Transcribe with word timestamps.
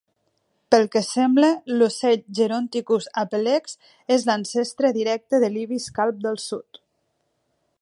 Pel 0.75 0.85
que 0.93 1.01
sembla 1.07 1.49
l'ocell 1.73 2.23
Geronticus 2.39 3.09
apelex 3.23 3.77
és 4.17 4.25
l'ancestre 4.31 4.91
directe 4.97 5.41
de 5.45 5.51
l'Ibis 5.55 5.89
calb 5.99 6.25
del 6.25 6.41
sud. 6.47 6.81